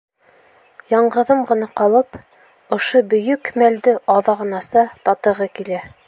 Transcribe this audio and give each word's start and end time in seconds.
Яңғыҙым 0.93 1.41
ғына 1.49 1.67
ҡалып, 1.81 2.17
ошо 2.77 3.01
бөйөк 3.11 3.51
мәлде 3.63 3.93
аҙағынаса 4.15 4.87
татығы 5.11 5.49
килә. 5.61 5.83